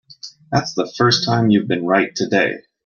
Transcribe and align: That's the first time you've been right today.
That's 0.51 0.73
the 0.73 0.91
first 0.97 1.25
time 1.25 1.51
you've 1.51 1.67
been 1.67 1.85
right 1.85 2.09
today. 2.15 2.63